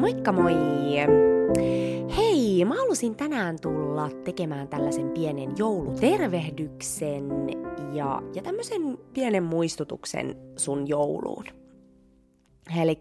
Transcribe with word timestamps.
Moikka 0.00 0.32
moi! 0.32 0.54
Hei, 2.16 2.64
mä 2.64 2.74
halusin 2.74 3.16
tänään 3.16 3.56
tulla 3.62 4.10
tekemään 4.24 4.68
tällaisen 4.68 5.10
pienen 5.10 5.52
joulutervehdyksen 5.58 7.28
ja, 7.92 8.22
ja 8.34 8.42
tämmöisen 8.42 8.98
pienen 9.14 9.42
muistutuksen 9.42 10.36
sun 10.56 10.88
jouluun. 10.88 11.44
Eli 12.82 12.98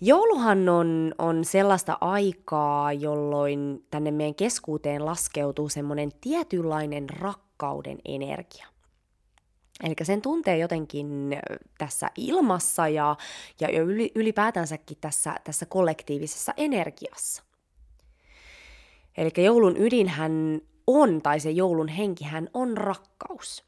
jouluhan 0.00 0.68
on, 0.68 1.14
on 1.18 1.44
sellaista 1.44 1.98
aikaa, 2.00 2.92
jolloin 2.92 3.86
tänne 3.90 4.10
meidän 4.10 4.34
keskuuteen 4.34 5.04
laskeutuu 5.04 5.68
semmoinen 5.68 6.10
tietynlainen 6.20 7.10
rakkauden 7.10 7.98
energia. 8.04 8.71
Eli 9.84 9.94
sen 10.02 10.22
tuntee 10.22 10.58
jotenkin 10.58 11.40
tässä 11.78 12.10
ilmassa 12.16 12.88
ja, 12.88 13.16
ja 13.60 13.68
ylipäätänsäkin 14.14 14.96
tässä, 15.00 15.34
tässä 15.44 15.66
kollektiivisessa 15.66 16.52
energiassa. 16.56 17.42
Eli 19.16 19.30
joulun 19.36 19.76
ydinhän 19.76 20.60
on, 20.86 21.22
tai 21.22 21.40
se 21.40 21.50
joulun 21.50 21.88
henkihän 21.88 22.48
on 22.54 22.76
rakkaus. 22.76 23.64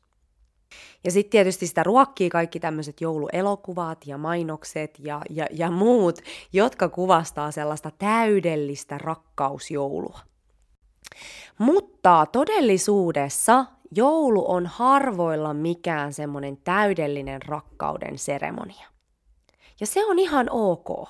Ja 1.04 1.10
sitten 1.10 1.30
tietysti 1.30 1.66
sitä 1.66 1.82
ruokkii 1.82 2.30
kaikki 2.30 2.60
tämmöiset 2.60 3.00
jouluelokuvat 3.00 4.06
ja 4.06 4.18
mainokset 4.18 4.98
ja, 4.98 5.20
ja, 5.30 5.46
ja 5.50 5.70
muut, 5.70 6.18
jotka 6.52 6.88
kuvastaa 6.88 7.50
sellaista 7.50 7.91
täydellistä 7.98 8.98
rakkausjoulua. 8.98 10.20
Mutta 11.58 12.27
todellisuudessa 12.32 13.64
joulu 13.90 14.50
on 14.50 14.66
harvoilla 14.66 15.54
mikään 15.54 16.12
semmoinen 16.12 16.56
täydellinen 16.56 17.42
rakkauden 17.42 18.18
seremonia. 18.18 18.88
Ja 19.80 19.86
se 19.86 20.06
on 20.06 20.18
ihan 20.18 20.46
ok. 20.50 21.08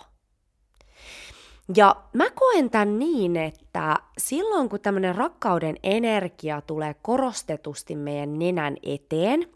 Ja 1.76 1.96
mä 2.12 2.30
koen 2.30 2.70
tämän 2.70 2.98
niin, 2.98 3.36
että 3.36 3.96
silloin 4.18 4.68
kun 4.68 4.80
tämmöinen 4.80 5.14
rakkauden 5.14 5.76
energia 5.82 6.60
tulee 6.60 6.94
korostetusti 7.02 7.96
meidän 7.96 8.38
nenän 8.38 8.76
eteen, 8.82 9.46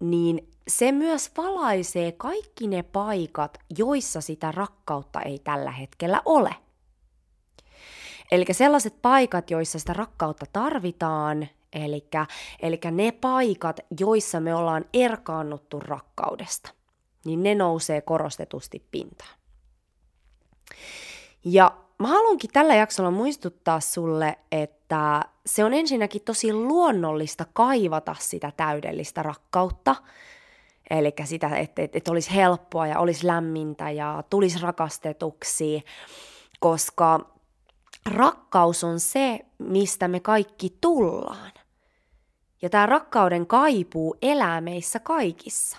niin 0.00 0.48
se 0.68 0.92
myös 0.92 1.30
valaisee 1.36 2.12
kaikki 2.12 2.66
ne 2.66 2.82
paikat, 2.82 3.58
joissa 3.78 4.20
sitä 4.20 4.52
rakkautta 4.52 5.20
ei 5.20 5.38
tällä 5.38 5.70
hetkellä 5.70 6.22
ole. 6.24 6.54
Eli 8.32 8.44
sellaiset 8.52 9.02
paikat, 9.02 9.50
joissa 9.50 9.78
sitä 9.78 9.92
rakkautta 9.92 10.46
tarvitaan, 10.52 11.48
Eli 12.62 12.80
ne 12.90 13.12
paikat, 13.12 13.80
joissa 14.00 14.40
me 14.40 14.54
ollaan 14.54 14.84
erkaannuttu 14.92 15.80
rakkaudesta, 15.80 16.70
niin 17.24 17.42
ne 17.42 17.54
nousee 17.54 18.00
korostetusti 18.00 18.86
pintaan. 18.90 19.36
Ja 21.44 21.76
mä 21.98 22.08
haluankin 22.08 22.50
tällä 22.52 22.74
jaksolla 22.74 23.10
muistuttaa 23.10 23.80
sulle, 23.80 24.38
että 24.52 25.24
se 25.46 25.64
on 25.64 25.74
ensinnäkin 25.74 26.22
tosi 26.22 26.52
luonnollista 26.52 27.46
kaivata 27.52 28.16
sitä 28.18 28.52
täydellistä 28.56 29.22
rakkautta, 29.22 29.96
eli 30.90 31.14
sitä, 31.24 31.56
että, 31.56 31.82
että, 31.82 31.98
että 31.98 32.10
olisi 32.10 32.34
helppoa 32.34 32.86
ja 32.86 33.00
olisi 33.00 33.26
lämmintä 33.26 33.90
ja 33.90 34.24
tulisi 34.30 34.58
rakastetuksi, 34.58 35.84
koska 36.60 37.20
rakkaus 38.14 38.84
on 38.84 39.00
se, 39.00 39.40
mistä 39.58 40.08
me 40.08 40.20
kaikki 40.20 40.76
tullaan. 40.80 41.52
Ja 42.66 42.70
tämä 42.70 42.86
rakkauden 42.86 43.46
kaipuu 43.46 44.16
elää 44.22 44.60
meissä 44.60 44.98
kaikissa. 44.98 45.78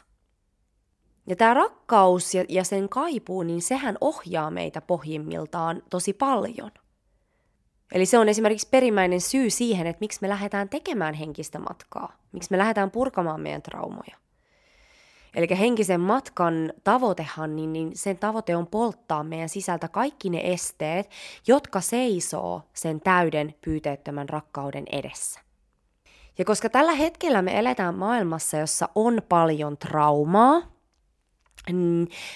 Ja 1.28 1.36
tämä 1.36 1.54
rakkaus 1.54 2.36
ja, 2.36 2.46
ja 2.50 2.64
sen 2.64 2.90
kaipuu, 2.90 3.44
niin 3.44 3.62
sehän 3.62 3.98
ohjaa 4.02 4.52
meitä 4.52 4.82
pohjimmiltaan 4.82 5.82
tosi 5.90 6.14
paljon. 6.14 6.72
Eli 7.92 8.06
se 8.06 8.18
on 8.18 8.30
esimerkiksi 8.30 8.68
perimmäinen 8.72 9.22
syy 9.22 9.50
siihen, 9.50 9.88
että 9.88 10.00
miksi 10.00 10.20
me 10.22 10.30
lähdetään 10.30 10.70
tekemään 10.70 11.14
henkistä 11.14 11.60
matkaa, 11.60 12.18
miksi 12.32 12.52
me 12.52 12.58
lähdetään 12.58 12.92
purkamaan 12.92 13.42
meidän 13.42 13.62
traumoja. 13.62 14.18
Eli 15.36 15.48
henkisen 15.60 16.02
matkan 16.02 16.74
tavoitehan, 16.84 17.56
niin, 17.56 17.74
niin 17.74 17.92
sen 17.94 18.18
tavoite 18.18 18.56
on 18.56 18.68
polttaa 18.68 19.24
meidän 19.24 19.50
sisältä 19.50 19.88
kaikki 19.88 20.30
ne 20.30 20.42
esteet, 20.44 21.10
jotka 21.48 21.82
seisoo 21.82 22.62
sen 22.74 23.02
täyden 23.02 23.56
pyyteettömän 23.62 24.30
rakkauden 24.30 24.86
edessä. 24.92 25.47
Ja 26.38 26.46
koska 26.46 26.70
tällä 26.70 26.94
hetkellä 26.94 27.42
me 27.42 27.60
eletään 27.60 27.96
maailmassa, 27.96 28.58
jossa 28.58 28.90
on 28.96 29.22
paljon 29.30 29.78
traumaa, 29.78 30.62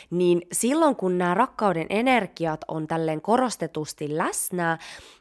niin 0.10 0.42
silloin 0.52 0.96
kun 0.96 1.18
nämä 1.18 1.34
rakkauden 1.34 1.86
energiat 1.90 2.62
on 2.68 2.88
tälleen 2.88 3.22
korostetusti 3.22 4.18
läsnä, 4.18 4.78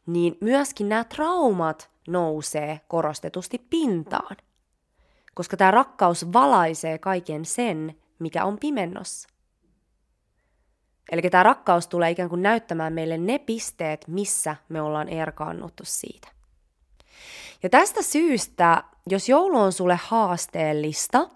niin 0.07 0.39
myöskin 0.41 0.89
nämä 0.89 1.05
traumat 1.05 1.91
nousee 2.09 2.81
korostetusti 2.89 3.67
pintaan. 3.71 4.37
Koska 5.35 5.57
tämä 5.57 5.71
rakkaus 5.71 6.33
valaisee 6.33 6.99
kaiken 6.99 7.45
sen, 7.45 7.97
mikä 8.19 8.45
on 8.45 8.59
pimennossa. 8.59 9.29
Eli 11.13 11.23
tämä 11.23 11.43
rakkaus 11.43 11.89
tulee 11.89 12.11
ikään 12.11 12.29
kuin 12.29 12.43
näyttämään 12.43 12.93
meille 12.93 13.19
ne 13.19 13.39
pisteet, 13.39 14.05
missä 14.09 14.57
me 14.69 14.83
ollaan 14.83 15.09
erkaannuttu 15.09 15.83
siitä. 15.87 16.40
Ja 17.63 17.71
tästä 17.71 18.03
syystä, 18.03 18.85
jos 19.11 19.29
joulu 19.29 19.59
on 19.59 19.73
sulle 19.73 19.99
haasteellista, 20.03 21.29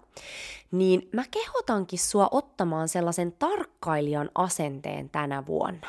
niin 0.71 1.09
mä 1.13 1.23
kehotankin 1.31 1.99
sua 1.99 2.27
ottamaan 2.31 2.89
sellaisen 2.89 3.31
tarkkailijan 3.31 4.29
asenteen 4.35 5.09
tänä 5.09 5.45
vuonna. 5.45 5.87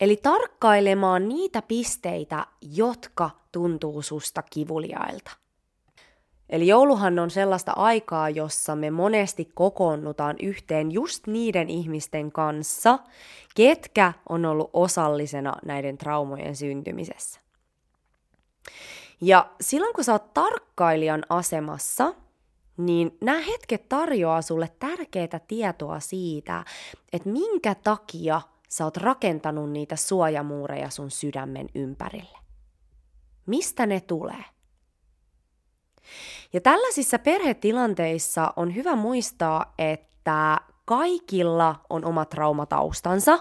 Eli 0.00 0.16
tarkkailemaan 0.16 1.28
niitä 1.28 1.62
pisteitä, 1.62 2.46
jotka 2.60 3.30
tuntuu 3.52 4.02
susta 4.02 4.42
kivuliailta. 4.42 5.30
Eli 6.48 6.66
jouluhan 6.66 7.18
on 7.18 7.30
sellaista 7.30 7.72
aikaa, 7.72 8.30
jossa 8.30 8.76
me 8.76 8.90
monesti 8.90 9.50
kokoonnutaan 9.54 10.36
yhteen 10.42 10.92
just 10.92 11.26
niiden 11.26 11.70
ihmisten 11.70 12.32
kanssa, 12.32 12.98
ketkä 13.54 14.12
on 14.28 14.44
ollut 14.44 14.70
osallisena 14.72 15.54
näiden 15.64 15.98
traumojen 15.98 16.56
syntymisessä. 16.56 17.40
Ja 19.20 19.50
silloin 19.60 19.94
kun 19.94 20.04
sä 20.04 20.12
oot 20.12 20.34
tarkkailijan 20.34 21.22
asemassa, 21.28 22.14
niin 22.76 23.18
nämä 23.20 23.40
hetket 23.40 23.88
tarjoaa 23.88 24.42
sulle 24.42 24.72
tärkeää 24.78 25.40
tietoa 25.48 26.00
siitä, 26.00 26.64
että 27.12 27.28
minkä 27.28 27.74
takia 27.74 28.40
sä 28.68 28.84
oot 28.84 28.96
rakentanut 28.96 29.70
niitä 29.70 29.96
suojamuureja 29.96 30.90
sun 30.90 31.10
sydämen 31.10 31.68
ympärille. 31.74 32.38
Mistä 33.46 33.86
ne 33.86 34.00
tulee? 34.00 34.44
Ja 36.52 36.60
tällaisissa 36.60 37.18
perhetilanteissa 37.18 38.52
on 38.56 38.74
hyvä 38.74 38.96
muistaa, 38.96 39.74
että 39.78 40.56
kaikilla 40.84 41.80
on 41.90 42.04
oma 42.04 42.24
traumataustansa, 42.24 43.38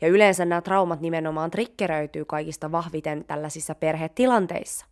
ja 0.00 0.08
yleensä 0.08 0.44
nämä 0.44 0.60
traumat 0.60 1.00
nimenomaan 1.00 1.50
triggeröityy 1.50 2.24
kaikista 2.24 2.72
vahviten 2.72 3.24
tällaisissa 3.24 3.74
perhetilanteissa. 3.74 4.86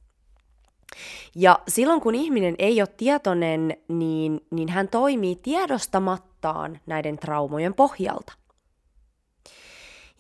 Ja 1.35 1.59
silloin 1.69 2.01
kun 2.01 2.15
ihminen 2.15 2.55
ei 2.59 2.81
ole 2.81 2.89
tietoinen, 2.97 3.77
niin, 3.89 4.41
niin 4.51 4.69
hän 4.69 4.89
toimii 4.89 5.37
tiedostamattaan 5.37 6.81
näiden 6.87 7.19
traumojen 7.19 7.75
pohjalta. 7.75 8.33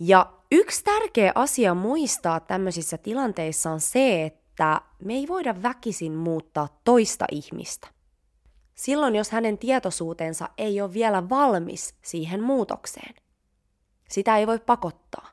Ja 0.00 0.32
yksi 0.52 0.84
tärkeä 0.84 1.32
asia 1.34 1.74
muistaa 1.74 2.40
tämmöisissä 2.40 2.98
tilanteissa 2.98 3.70
on 3.70 3.80
se, 3.80 4.24
että 4.24 4.80
me 5.04 5.14
ei 5.14 5.28
voida 5.28 5.62
väkisin 5.62 6.12
muuttaa 6.12 6.68
toista 6.84 7.24
ihmistä. 7.32 7.88
Silloin, 8.74 9.16
jos 9.16 9.30
hänen 9.30 9.58
tietoisuutensa 9.58 10.48
ei 10.58 10.80
ole 10.80 10.92
vielä 10.92 11.28
valmis 11.28 11.94
siihen 12.02 12.42
muutokseen. 12.42 13.14
Sitä 14.08 14.36
ei 14.36 14.46
voi 14.46 14.58
pakottaa. 14.58 15.25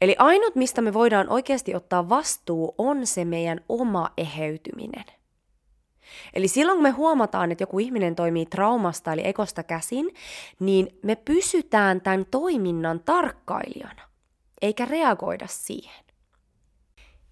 Eli 0.00 0.16
ainut, 0.18 0.56
mistä 0.56 0.82
me 0.82 0.92
voidaan 0.92 1.28
oikeasti 1.28 1.74
ottaa 1.74 2.08
vastuu, 2.08 2.74
on 2.78 3.06
se 3.06 3.24
meidän 3.24 3.60
oma 3.68 4.10
eheytyminen. 4.16 5.04
Eli 6.34 6.48
silloin, 6.48 6.76
kun 6.76 6.82
me 6.82 6.90
huomataan, 6.90 7.52
että 7.52 7.62
joku 7.62 7.78
ihminen 7.78 8.16
toimii 8.16 8.46
traumasta 8.46 9.12
eli 9.12 9.22
ekosta 9.24 9.62
käsin, 9.62 10.14
niin 10.60 10.98
me 11.02 11.16
pysytään 11.16 12.00
tämän 12.00 12.26
toiminnan 12.30 13.00
tarkkailijana, 13.00 14.02
eikä 14.62 14.84
reagoida 14.84 15.46
siihen. 15.46 16.04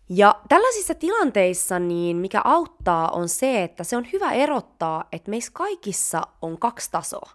Ja 0.09 0.41
tällaisissa 0.49 0.95
tilanteissa 0.95 1.79
niin 1.79 2.17
mikä 2.17 2.41
auttaa 2.45 3.09
on 3.09 3.29
se, 3.29 3.63
että 3.63 3.85
se 3.85 3.97
on 3.97 4.07
hyvä 4.13 4.33
erottaa, 4.33 5.05
että 5.13 5.31
meissä 5.31 5.51
kaikissa 5.55 6.23
on 6.43 6.59
kaksi 6.59 6.91
tasoa. 6.91 7.31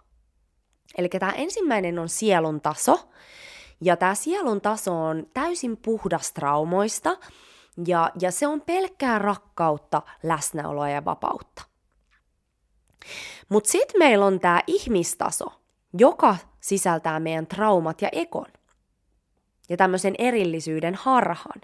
Eli 0.98 1.08
tämä 1.08 1.30
ensimmäinen 1.30 1.98
on 1.98 2.08
sielun 2.08 2.60
taso, 2.60 3.08
ja 3.82 3.96
tämä 3.96 4.14
sielun 4.14 4.60
taso 4.60 5.04
on 5.04 5.26
täysin 5.34 5.76
puhdas 5.76 6.32
traumoista, 6.32 7.16
ja, 7.86 8.10
ja 8.20 8.30
se 8.30 8.46
on 8.46 8.60
pelkkää 8.60 9.18
rakkautta, 9.18 10.02
läsnäoloa 10.22 10.88
ja 10.88 11.04
vapautta. 11.04 11.62
Mutta 13.48 13.70
sitten 13.70 13.98
meillä 13.98 14.26
on 14.26 14.40
tämä 14.40 14.62
ihmistaso, 14.66 15.46
joka 15.98 16.36
sisältää 16.60 17.20
meidän 17.20 17.46
traumat 17.46 18.02
ja 18.02 18.08
ekon. 18.12 18.46
ja 19.68 19.76
tämmöisen 19.76 20.14
erillisyyden 20.18 20.94
harhan. 20.94 21.60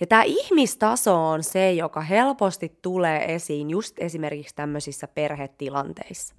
Ja 0.00 0.06
tämä 0.06 0.22
ihmistaso 0.22 1.28
on 1.28 1.42
se, 1.42 1.72
joka 1.72 2.00
helposti 2.00 2.78
tulee 2.82 3.34
esiin 3.34 3.70
just 3.70 3.94
esimerkiksi 3.98 4.54
tämmöisissä 4.54 5.08
perhetilanteissa. 5.08 6.34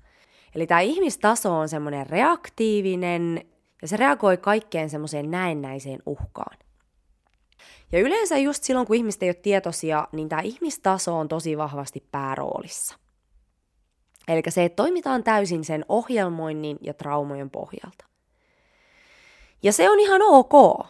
Eli 0.56 0.68
tämä 0.68 0.80
ihmistaso 0.80 1.60
on 1.60 1.70
semmoinen 1.70 2.10
reaktiivinen 2.10 3.46
ja 3.82 3.88
se 3.88 3.98
reagoi 3.98 4.38
kaikkeen 4.38 4.90
semmoiseen 4.90 5.32
näennäiseen 5.32 6.00
uhkaan. 6.06 6.58
Ja 7.92 8.00
yleensä 8.00 8.38
just 8.38 8.64
silloin, 8.64 8.88
kun 8.88 8.96
ihmiset 8.96 9.24
ei 9.24 9.30
ole 9.30 9.34
tietoisia, 9.34 10.08
niin 10.12 10.30
tämä 10.30 10.42
ihmistaso 10.42 11.20
on 11.20 11.28
tosi 11.28 11.58
vahvasti 11.58 12.04
pääroolissa. 12.12 12.96
Eli 14.28 14.42
se, 14.50 14.66
että 14.66 14.76
toimitaan 14.76 15.24
täysin 15.24 15.64
sen 15.64 15.86
ohjelmoinnin 15.90 16.78
ja 16.82 16.94
traumojen 16.94 17.50
pohjalta. 17.50 18.06
Ja 19.64 19.74
se 19.74 19.90
on 19.90 20.00
ihan 20.00 20.22
ok. 20.22 20.88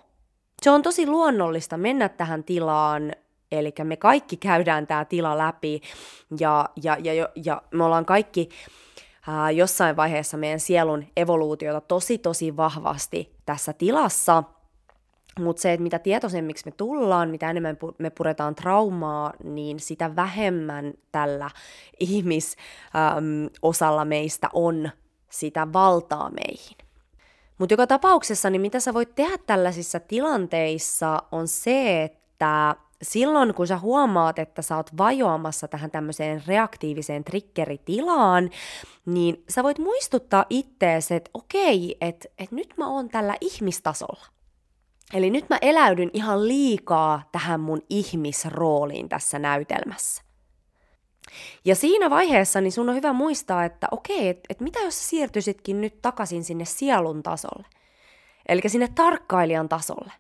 Se 0.62 0.70
on 0.70 0.82
tosi 0.82 1.08
luonnollista 1.08 1.78
mennä 1.78 2.10
tähän 2.10 2.44
tilaan, 2.44 3.14
eli 3.52 3.74
me 3.84 3.98
kaikki 3.98 4.38
käydään 4.48 4.88
tämä 4.88 5.06
tila 5.06 5.38
läpi, 5.38 5.82
ja, 6.40 6.70
ja, 6.84 6.98
ja, 7.00 7.30
ja 7.46 7.62
me 7.72 7.84
ollaan 7.84 8.06
kaikki 8.06 8.50
ää, 9.30 9.52
jossain 9.52 9.96
vaiheessa 9.96 10.38
meidän 10.38 10.60
sielun 10.60 11.06
evoluutiota 11.18 11.82
tosi 11.82 12.18
tosi 12.18 12.58
vahvasti 12.58 13.36
tässä 13.46 13.74
tilassa, 13.74 14.44
mutta 15.40 15.62
se, 15.62 15.74
että 15.74 15.84
mitä 15.84 16.00
tietoisemmiksi 16.00 16.66
me 16.66 16.72
tullaan, 16.72 17.30
mitä 17.30 17.50
enemmän 17.50 17.78
me 17.98 18.10
puretaan 18.10 18.56
traumaa, 18.56 19.34
niin 19.44 19.80
sitä 19.80 20.16
vähemmän 20.16 20.94
tällä 21.12 21.50
ihmisosalla 22.00 24.06
meistä 24.06 24.50
on 24.54 24.90
sitä 25.30 25.74
valtaa 25.74 26.30
meihin. 26.30 26.78
Mutta 27.58 27.74
joka 27.74 27.88
tapauksessa, 27.88 28.50
niin 28.50 28.62
mitä 28.62 28.80
sä 28.80 28.94
voit 28.94 29.16
tehdä 29.16 29.38
tällaisissa 29.38 30.00
tilanteissa 30.00 31.24
on 31.32 31.48
se, 31.48 32.04
että 32.04 32.76
silloin 33.02 33.54
kun 33.54 33.68
sä 33.68 33.78
huomaat, 33.78 34.40
että 34.40 34.62
sä 34.62 34.76
oot 34.76 34.98
vajoamassa 34.98 35.68
tähän 35.68 35.92
tämmöiseen 35.92 36.44
reaktiiviseen 36.48 37.24
triggeritilaan, 37.24 38.50
niin 39.06 39.44
sä 39.50 39.64
voit 39.64 39.80
muistuttaa 39.80 40.46
ittees, 40.50 41.12
että 41.12 41.32
okei, 41.34 41.98
että 42.02 42.30
et 42.38 42.52
nyt 42.52 42.74
mä 42.78 42.88
oon 42.88 43.10
tällä 43.10 43.36
ihmistasolla. 43.42 44.26
Eli 45.14 45.30
nyt 45.30 45.50
mä 45.50 45.58
eläydyn 45.62 46.10
ihan 46.14 46.48
liikaa 46.48 47.30
tähän 47.32 47.60
mun 47.60 47.82
ihmisrooliin 47.90 49.10
tässä 49.10 49.40
näytelmässä. 49.40 50.24
Ja 51.66 51.76
siinä 51.76 52.10
vaiheessa 52.10 52.62
niin 52.62 52.72
sun 52.72 52.90
on 52.90 52.96
hyvä 52.96 53.14
muistaa, 53.14 53.66
että 53.66 53.88
okei, 53.92 54.28
että 54.28 54.42
et 54.50 54.60
mitä 54.60 54.80
jos 54.80 55.10
siirtyisitkin 55.10 55.82
nyt 55.82 56.02
takaisin 56.02 56.44
sinne 56.44 56.66
sielun 56.66 57.24
tasolle? 57.24 57.68
Eli 58.48 58.62
sinne 58.68 58.88
tarkkailijan 58.96 59.70
tasolle. 59.70 60.12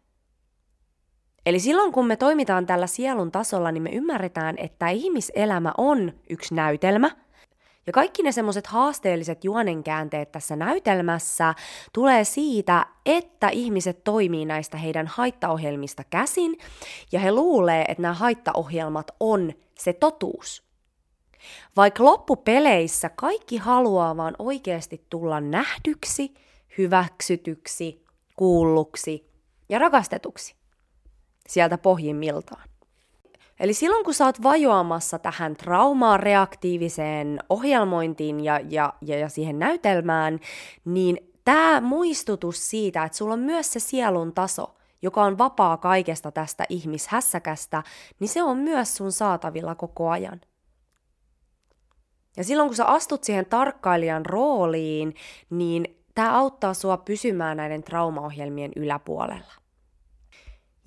Eli 1.50 1.60
silloin 1.60 1.92
kun 1.92 2.07
me 2.07 2.16
toimitaan 2.16 2.66
tällä 2.66 2.88
sielun 2.88 3.31
tasolla, 3.31 3.72
niin 3.72 3.84
me 3.84 3.90
ymmärretään, 3.90 4.56
että 4.57 4.90
ihmiselämä 4.90 5.74
on 5.78 6.13
yksi 6.30 6.56
näytelmä– 6.56 7.12
ja 7.88 7.94
kaikki 7.94 8.24
ne 8.24 8.31
semmoiset 8.31 8.68
haasteelliset 8.68 9.44
juonenkäänteet 9.44 10.31
tässä 10.31 10.56
näytelmässä 10.56 11.54
tulee 11.94 12.24
siitä, 12.24 12.86
että 13.06 13.50
ihmiset 13.50 14.04
toimii 14.04 14.46
näistä 14.46 14.78
heidän 14.78 15.07
haittaohjelmista 15.07 16.04
käsin 16.04 16.57
ja 17.12 17.19
he 17.19 17.31
luulee, 17.31 17.86
että 17.88 18.02
nämä 18.02 18.13
haittaohjelmat 18.13 19.12
on 19.19 19.54
se 19.80 19.94
totuus. 19.94 20.63
Vaikka 21.78 22.04
loppupeleissä 22.04 23.10
kaikki 23.10 23.57
haluaa 23.57 24.18
vaan 24.18 24.36
oikeasti 24.40 25.06
tulla 25.10 25.42
nähdyksi, 25.42 26.34
hyväksytyksi, 26.78 28.04
kuulluksi 28.36 29.30
ja 29.69 29.80
rakastetuksi 29.80 30.58
sieltä 31.50 31.78
pohjimmiltaan. 31.78 32.69
Eli 33.60 33.74
silloin 33.74 34.06
kun 34.06 34.13
sä 34.13 34.25
oot 34.25 34.44
vajoamassa 34.44 35.19
tähän 35.19 35.56
traumaan 35.56 36.19
reaktiiviseen 36.19 37.40
ohjelmointiin 37.50 38.44
ja, 38.44 38.60
ja, 38.69 38.94
ja, 39.01 39.18
ja 39.18 39.30
siihen 39.30 39.60
näytelmään, 39.60 40.40
niin 40.86 41.18
tämä 41.46 41.81
muistutus 41.81 42.69
siitä, 42.69 43.04
että 43.04 43.18
sulla 43.18 43.34
on 43.34 43.40
myös 43.40 43.74
se 43.74 43.80
sielun 43.80 44.34
taso, 44.34 44.75
joka 45.01 45.24
on 45.24 45.38
vapaa 45.38 45.78
kaikesta 45.78 46.31
tästä 46.31 46.66
ihmishässäkästä, 46.69 47.84
niin 48.19 48.28
se 48.28 48.44
on 48.44 48.57
myös 48.57 48.95
sun 48.95 49.12
saatavilla 49.12 49.75
koko 49.75 50.10
ajan. 50.10 50.42
Ja 52.38 52.44
silloin 52.44 52.69
kun 52.69 52.75
sä 52.75 52.86
astut 52.86 53.24
siihen 53.24 53.45
tarkkailijan 53.45 54.25
rooliin, 54.25 55.16
niin 55.50 55.86
tämä 56.16 56.38
auttaa 56.38 56.74
sua 56.74 56.98
pysymään 56.98 57.57
näiden 57.57 57.84
traumaohjelmien 57.84 58.72
yläpuolella. 58.75 59.54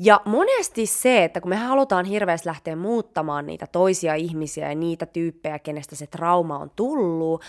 Ja 0.04 0.20
monesti 0.24 0.86
se, 0.86 1.24
että 1.24 1.40
kun 1.40 1.48
me 1.48 1.56
halutaan 1.56 2.04
hirveästi 2.04 2.48
lähteä 2.48 2.76
muuttamaan 2.76 3.46
niitä 3.46 3.66
toisia 3.66 4.14
ihmisiä 4.14 4.68
ja 4.68 4.74
niitä 4.74 5.06
tyyppejä, 5.06 5.58
kenestä 5.58 5.96
se 5.96 6.06
trauma 6.06 6.58
on 6.58 6.70
tullut, 6.76 7.42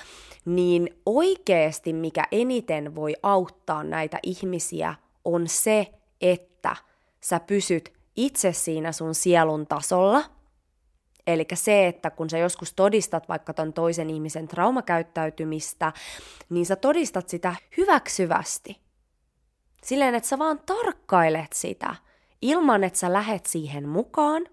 niin 0.46 0.90
oikeasti 1.06 1.94
mikä 1.94 2.24
eniten 2.32 2.96
voi 2.96 3.16
auttaa 3.24 3.84
näitä 3.84 4.20
ihmisiä 4.24 4.96
on 5.26 5.48
se, 5.48 5.94
että 6.22 6.76
sä 7.22 7.40
pysyt 7.40 7.94
itse 8.16 8.54
siinä 8.54 8.92
sun 8.92 9.16
sielun 9.16 9.68
tasolla. 9.68 10.24
Eli 11.28 11.46
se, 11.54 11.88
että 11.88 12.10
kun 12.10 12.30
sä 12.30 12.38
joskus 12.38 12.74
todistat 12.74 13.30
vaikka 13.30 13.54
ton 13.54 13.74
toisen 13.74 14.10
ihmisen 14.10 14.48
traumakäyttäytymistä, 14.48 15.94
niin 16.50 16.66
sä 16.66 16.76
todistat 16.76 17.30
sitä 17.30 17.56
hyväksyvästi. 17.78 18.78
Silleen, 19.84 20.16
että 20.16 20.30
sä 20.30 20.40
vaan 20.40 20.60
tarkkailet 20.66 21.54
sitä– 21.54 21.96
ilman, 22.44 22.84
että 22.84 23.00
sä 23.00 23.14
lähet 23.14 23.46
siihen 23.46 23.90
mukaan 23.90 24.44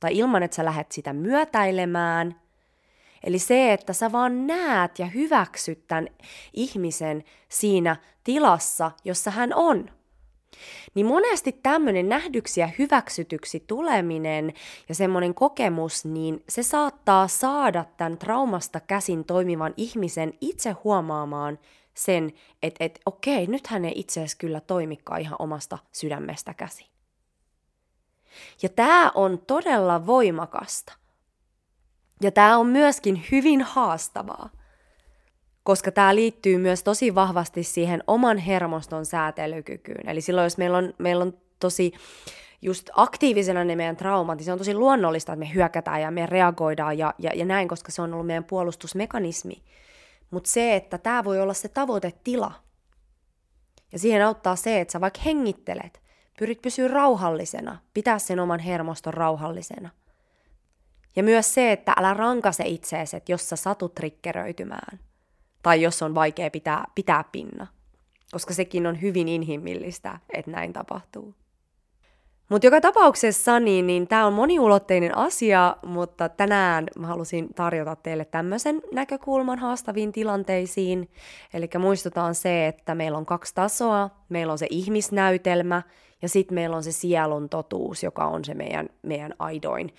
tai 0.00 0.18
ilman, 0.18 0.42
että 0.42 0.54
sä 0.54 0.64
lähet 0.64 0.92
sitä 0.92 1.12
myötäilemään. 1.12 2.40
Eli 3.24 3.38
se, 3.38 3.72
että 3.72 3.92
sä 3.92 4.12
vaan 4.12 4.46
näet 4.46 4.98
ja 4.98 5.06
hyväksyt 5.06 5.86
tämän 5.88 6.08
ihmisen 6.52 7.24
siinä 7.48 7.96
tilassa, 8.24 8.90
jossa 9.04 9.30
hän 9.30 9.54
on. 9.54 9.90
Niin 10.94 11.06
monesti 11.06 11.52
tämmöinen 11.62 12.08
nähdyksi 12.08 12.60
ja 12.60 12.68
hyväksytyksi 12.78 13.64
tuleminen 13.66 14.52
ja 14.88 14.94
semmoinen 14.94 15.34
kokemus, 15.34 16.04
niin 16.04 16.44
se 16.48 16.62
saattaa 16.62 17.28
saada 17.28 17.84
tämän 17.96 18.18
traumasta 18.18 18.80
käsin 18.80 19.24
toimivan 19.24 19.74
ihmisen 19.76 20.32
itse 20.40 20.70
huomaamaan 20.70 21.58
sen, 21.94 22.32
että 22.62 22.84
et, 22.84 23.00
okei, 23.06 23.46
nyt 23.46 23.66
hän 23.66 23.84
ei 23.84 23.92
itse 23.96 24.20
asiassa 24.20 24.38
kyllä 24.38 24.60
toimikaan 24.60 25.20
ihan 25.20 25.36
omasta 25.38 25.78
sydämestä 25.92 26.54
käsin. 26.54 26.91
Ja 28.62 28.68
tämä 28.68 29.10
on 29.14 29.38
todella 29.46 30.06
voimakasta. 30.06 30.92
Ja 32.22 32.30
tämä 32.30 32.56
on 32.56 32.66
myöskin 32.66 33.24
hyvin 33.32 33.62
haastavaa, 33.62 34.50
koska 35.62 35.92
tämä 35.92 36.14
liittyy 36.14 36.58
myös 36.58 36.82
tosi 36.82 37.14
vahvasti 37.14 37.64
siihen 37.64 38.02
oman 38.06 38.38
hermoston 38.38 39.06
säätelykykyyn. 39.06 40.08
Eli 40.08 40.20
silloin, 40.20 40.44
jos 40.44 40.58
meillä 40.58 40.78
on, 40.78 40.94
meillä 40.98 41.22
on 41.22 41.38
tosi 41.60 41.92
just 42.62 42.90
aktiivisena 42.92 43.64
ne 43.64 43.76
meidän 43.76 43.96
traumat, 43.96 44.38
niin 44.38 44.44
se 44.44 44.52
on 44.52 44.58
tosi 44.58 44.74
luonnollista, 44.74 45.32
että 45.32 45.44
me 45.44 45.54
hyökätään 45.54 46.00
ja 46.00 46.10
me 46.10 46.26
reagoidaan 46.26 46.98
ja, 46.98 47.14
ja, 47.18 47.30
ja 47.34 47.44
näin, 47.44 47.68
koska 47.68 47.92
se 47.92 48.02
on 48.02 48.14
ollut 48.14 48.26
meidän 48.26 48.44
puolustusmekanismi. 48.44 49.62
Mutta 50.30 50.50
se, 50.50 50.76
että 50.76 50.98
tämä 50.98 51.24
voi 51.24 51.40
olla 51.40 51.54
se 51.54 51.68
tavoitetila. 51.68 52.52
Ja 53.92 53.98
siihen 53.98 54.26
auttaa 54.26 54.56
se, 54.56 54.80
että 54.80 54.92
sä 54.92 55.00
vaikka 55.00 55.20
hengittelet, 55.24 56.02
Pyrit 56.42 56.62
pysyä 56.62 56.88
rauhallisena, 56.88 57.78
pitää 57.94 58.18
sen 58.18 58.40
oman 58.40 58.60
hermoston 58.60 59.14
rauhallisena. 59.14 59.90
Ja 61.16 61.22
myös 61.22 61.54
se, 61.54 61.72
että 61.72 61.92
älä 61.96 62.14
rankase 62.14 62.64
itseesi, 62.66 63.16
että 63.16 63.32
jos 63.32 63.48
sä 63.48 63.56
satut 63.56 63.94
trikkeröitymään. 63.94 65.00
Tai 65.62 65.82
jos 65.82 66.02
on 66.02 66.14
vaikea 66.14 66.50
pitää, 66.50 66.84
pitää 66.94 67.24
pinna. 67.32 67.66
Koska 68.32 68.54
sekin 68.54 68.86
on 68.86 69.00
hyvin 69.00 69.28
inhimillistä, 69.28 70.18
että 70.34 70.50
näin 70.50 70.72
tapahtuu. 70.72 71.34
Mutta 72.48 72.66
joka 72.66 72.80
tapauksessa 72.80 73.60
niin, 73.60 73.86
niin 73.86 74.08
tämä 74.08 74.26
on 74.26 74.32
moniulotteinen 74.32 75.16
asia, 75.18 75.76
mutta 75.86 76.28
tänään 76.28 76.86
mä 76.98 77.06
halusin 77.06 77.54
tarjota 77.54 77.96
teille 77.96 78.24
tämmöisen 78.24 78.82
näkökulman 78.92 79.58
haastaviin 79.58 80.12
tilanteisiin. 80.12 81.10
Eli 81.54 81.70
muistutaan 81.78 82.34
se, 82.34 82.66
että 82.66 82.94
meillä 82.94 83.18
on 83.18 83.26
kaksi 83.26 83.54
tasoa. 83.54 84.10
Meillä 84.28 84.52
on 84.52 84.58
se 84.58 84.66
ihmisnäytelmä 84.70 85.82
ja 86.22 86.28
sitten 86.28 86.54
meillä 86.54 86.76
on 86.76 86.82
se 86.82 86.92
sielun 86.92 87.48
totuus, 87.48 88.02
joka 88.02 88.24
on 88.26 88.44
se 88.44 88.54
meidän, 88.54 88.88
meidän 89.02 89.34
aidoin, 89.38 89.94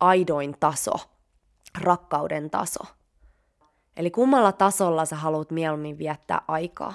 aidoin 0.00 0.56
taso, 0.60 0.92
rakkauden 1.80 2.50
taso. 2.50 2.84
Eli 3.96 4.10
kummalla 4.10 4.52
tasolla 4.52 5.04
sä 5.04 5.16
haluat 5.16 5.50
mieluummin 5.50 5.98
viettää 5.98 6.40
aikaa? 6.48 6.94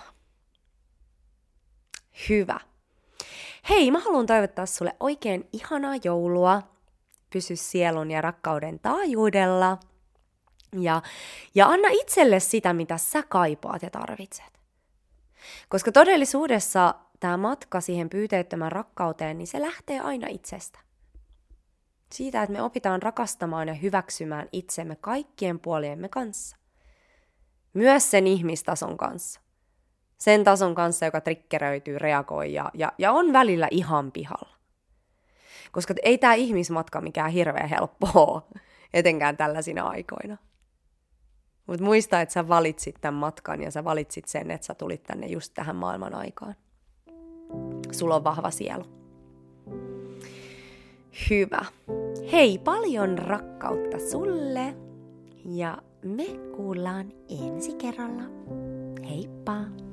Hyvä. 2.29 2.59
Hei, 3.69 3.91
mä 3.91 3.99
haluan 3.99 4.25
toivottaa 4.25 4.65
sulle 4.65 4.95
oikein 4.99 5.49
ihanaa 5.53 5.93
joulua. 6.03 6.61
Pysy 7.29 7.55
sielun 7.55 8.11
ja 8.11 8.21
rakkauden 8.21 8.79
taajuudella. 8.79 9.77
Ja, 10.79 11.01
ja 11.55 11.67
anna 11.67 11.89
itselle 11.91 12.39
sitä, 12.39 12.73
mitä 12.73 12.97
sä 12.97 13.23
kaipaat 13.23 13.81
ja 13.81 13.89
tarvitset. 13.89 14.59
Koska 15.69 15.91
todellisuudessa 15.91 16.95
tämä 17.19 17.37
matka 17.37 17.81
siihen 17.81 18.09
pyyteettömän 18.09 18.71
rakkauteen, 18.71 19.37
niin 19.37 19.47
se 19.47 19.61
lähtee 19.61 19.99
aina 19.99 20.27
itsestä. 20.27 20.79
Siitä, 22.11 22.43
että 22.43 22.53
me 22.53 22.61
opitaan 22.61 23.01
rakastamaan 23.01 23.67
ja 23.67 23.73
hyväksymään 23.73 24.49
itsemme 24.51 24.95
kaikkien 24.95 25.59
puoliemme 25.59 26.09
kanssa. 26.09 26.57
Myös 27.73 28.11
sen 28.11 28.27
ihmistason 28.27 28.97
kanssa. 28.97 29.41
Sen 30.17 30.43
tason 30.43 30.75
kanssa, 30.75 31.05
joka 31.05 31.21
trikkeröityy, 31.21 31.99
reagoi 31.99 32.53
ja, 32.53 32.71
ja, 32.73 32.91
ja 32.97 33.11
on 33.11 33.33
välillä 33.33 33.67
ihan 33.71 34.11
pihalla. 34.11 34.57
Koska 35.71 35.93
ei 36.03 36.17
tämä 36.17 36.33
ihmismatka 36.33 37.01
mikään 37.01 37.31
hirveän 37.31 37.69
helppoa, 37.69 38.47
etenkään 38.93 39.37
tällaisina 39.37 39.87
aikoina. 39.87 40.37
Mutta 41.67 41.83
muista, 41.83 42.21
että 42.21 42.33
sä 42.33 42.47
valitsit 42.47 42.95
tämän 43.01 43.13
matkan 43.13 43.61
ja 43.61 43.71
sä 43.71 43.83
valitsit 43.83 44.27
sen, 44.27 44.51
että 44.51 44.67
sä 44.67 44.75
tulit 44.75 45.03
tänne 45.03 45.27
just 45.27 45.53
tähän 45.53 45.75
maailman 45.75 46.15
aikaan. 46.15 46.55
Sulla 47.91 48.15
on 48.15 48.23
vahva 48.23 48.51
sielu. 48.51 48.83
Hyvä. 51.29 51.65
Hei, 52.31 52.57
paljon 52.57 53.17
rakkautta 53.17 53.99
sulle 54.11 54.75
ja 55.45 55.77
me 56.03 56.25
kuullaan 56.55 57.11
ensi 57.29 57.73
kerralla. 57.73 58.23
Heippa! 59.09 59.86